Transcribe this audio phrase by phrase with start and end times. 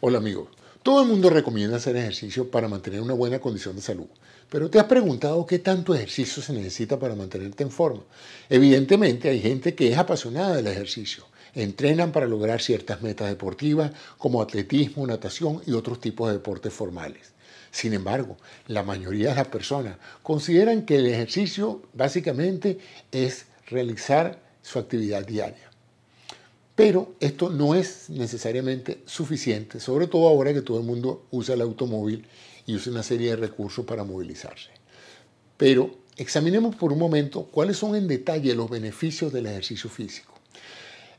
[0.00, 0.48] Hola amigos,
[0.84, 4.06] todo el mundo recomienda hacer ejercicio para mantener una buena condición de salud,
[4.48, 8.02] pero ¿te has preguntado qué tanto ejercicio se necesita para mantenerte en forma?
[8.48, 14.40] Evidentemente hay gente que es apasionada del ejercicio, entrenan para lograr ciertas metas deportivas como
[14.40, 17.32] atletismo, natación y otros tipos de deportes formales.
[17.72, 18.36] Sin embargo,
[18.68, 22.78] la mayoría de las personas consideran que el ejercicio básicamente
[23.10, 25.67] es realizar su actividad diaria.
[26.78, 31.60] Pero esto no es necesariamente suficiente, sobre todo ahora que todo el mundo usa el
[31.60, 32.24] automóvil
[32.66, 34.70] y usa una serie de recursos para movilizarse.
[35.56, 40.34] Pero examinemos por un momento cuáles son en detalle los beneficios del ejercicio físico.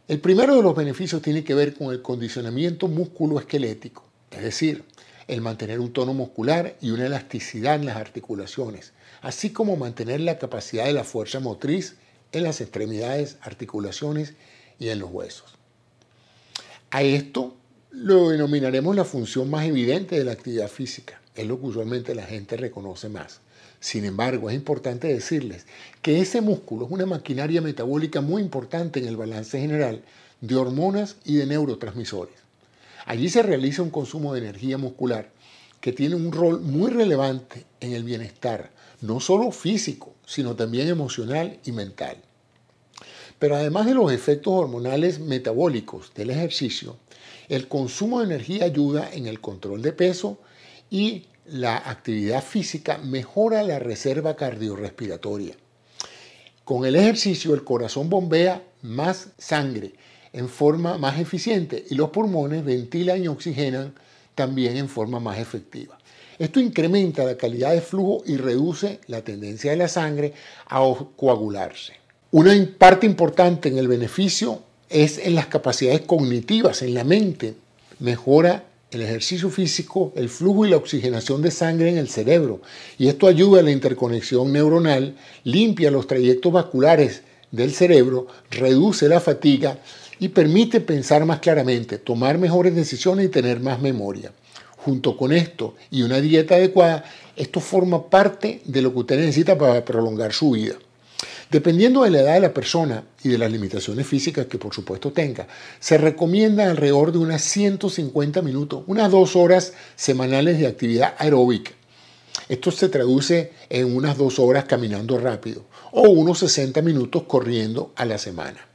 [0.08, 4.86] El primero de los beneficios tiene que ver con el condicionamiento músculo-esquelético, es decir,
[5.28, 10.40] el mantener un tono muscular y una elasticidad en las articulaciones, así como mantener la
[10.40, 11.98] capacidad de la fuerza motriz
[12.32, 14.36] en las extremidades, articulaciones
[14.80, 15.54] y en los huesos.
[16.92, 17.56] A esto
[17.92, 22.24] lo denominaremos la función más evidente de la actividad física, es lo que usualmente la
[22.24, 23.42] gente reconoce más.
[23.80, 25.66] Sin embargo, es importante decirles
[26.02, 30.04] que ese músculo es una maquinaria metabólica muy importante en el balance general
[30.42, 32.36] de hormonas y de neurotransmisores.
[33.06, 35.32] Allí se realiza un consumo de energía muscular
[35.80, 38.72] que tiene un rol muy relevante en el bienestar,
[39.02, 42.18] no solo físico, sino también emocional y mental.
[43.40, 46.98] Pero además de los efectos hormonales metabólicos del ejercicio,
[47.48, 50.40] el consumo de energía ayuda en el control de peso
[50.90, 55.56] y la actividad física mejora la reserva cardiorrespiratoria.
[56.64, 59.94] Con el ejercicio el corazón bombea más sangre
[60.34, 63.96] en forma más eficiente y los pulmones ventilan y oxigenan
[64.36, 65.98] también en forma más efectiva.
[66.38, 70.34] Esto incrementa la calidad de flujo y reduce la tendencia de la sangre
[70.68, 70.80] a
[71.16, 71.94] coagularse.
[72.32, 77.56] Una parte importante en el beneficio es en las capacidades cognitivas, en la mente.
[77.98, 82.62] Mejora el ejercicio físico, el flujo y la oxigenación de sangre en el cerebro.
[83.00, 89.22] Y esto ayuda a la interconexión neuronal, limpia los trayectos vasculares del cerebro, reduce la
[89.22, 89.80] fatiga
[90.20, 94.32] y permite pensar más claramente, tomar mejores decisiones y tener más memoria.
[94.78, 97.06] Junto con esto y una dieta adecuada,
[97.36, 100.76] esto forma parte de lo que usted necesita para prolongar su vida.
[101.50, 105.12] Dependiendo de la edad de la persona y de las limitaciones físicas que por supuesto
[105.12, 105.48] tenga,
[105.80, 111.72] se recomienda alrededor de unas 150 minutos, unas dos horas semanales de actividad aeróbica.
[112.50, 118.06] Esto se traduce en unas dos horas caminando rápido o unos 60 minutos corriendo a
[118.06, 118.68] la semana.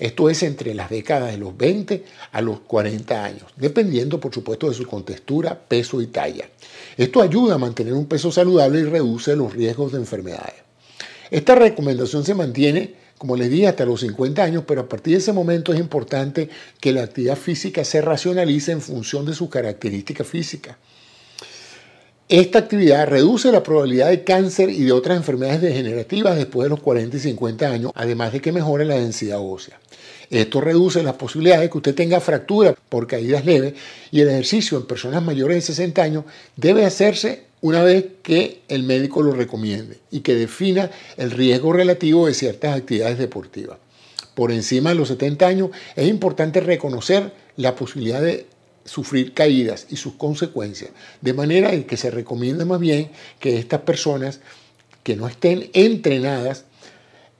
[0.00, 4.68] Esto es entre las décadas de los 20 a los 40 años, dependiendo por supuesto
[4.68, 6.48] de su contextura, peso y talla.
[6.96, 10.65] Esto ayuda a mantener un peso saludable y reduce los riesgos de enfermedades.
[11.30, 15.18] Esta recomendación se mantiene, como les dije, hasta los 50 años, pero a partir de
[15.18, 16.48] ese momento es importante
[16.80, 20.76] que la actividad física se racionalice en función de sus características físicas.
[22.28, 26.80] Esta actividad reduce la probabilidad de cáncer y de otras enfermedades degenerativas después de los
[26.80, 29.78] 40 y 50 años, además de que mejora la densidad ósea.
[30.30, 33.74] Esto reduce las posibilidades de que usted tenga fracturas por caídas leves
[34.10, 36.24] y el ejercicio en personas mayores de 60 años
[36.56, 42.26] debe hacerse una vez que el médico lo recomiende y que defina el riesgo relativo
[42.26, 43.78] de ciertas actividades deportivas.
[44.34, 48.46] Por encima de los 70 años es importante reconocer la posibilidad de
[48.86, 54.40] sufrir caídas y sus consecuencias, de manera que se recomienda más bien que estas personas
[55.02, 56.64] que no estén entrenadas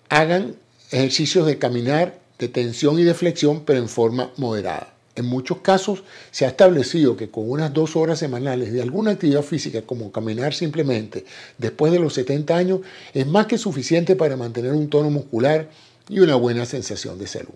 [0.08, 0.56] hagan
[0.90, 4.92] ejercicios de caminar, de tensión y de flexión, pero en forma moderada.
[5.16, 9.42] En muchos casos se ha establecido que con unas dos horas semanales de alguna actividad
[9.42, 11.24] física, como caminar simplemente,
[11.56, 12.80] después de los 70 años,
[13.14, 15.70] es más que suficiente para mantener un tono muscular
[16.08, 17.54] y una buena sensación de salud.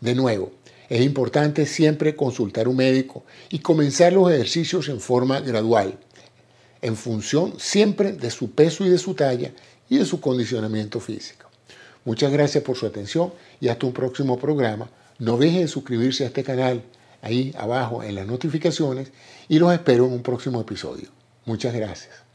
[0.00, 0.52] De nuevo,
[0.88, 5.98] es importante siempre consultar un médico y comenzar los ejercicios en forma gradual,
[6.82, 9.52] en función siempre de su peso y de su talla
[9.88, 11.48] y de su condicionamiento físico.
[12.04, 16.26] Muchas gracias por su atención y hasta un próximo programa no dejen de suscribirse a
[16.26, 16.82] este canal
[17.22, 19.10] ahí abajo en las notificaciones
[19.48, 21.08] y los espero en un próximo episodio.
[21.46, 22.33] Muchas gracias.